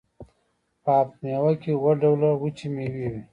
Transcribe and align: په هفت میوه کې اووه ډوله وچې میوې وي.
په 0.83 0.91
هفت 0.99 1.13
میوه 1.23 1.53
کې 1.61 1.71
اووه 1.75 1.93
ډوله 2.01 2.29
وچې 2.41 2.67
میوې 2.75 3.05
وي. 3.13 3.21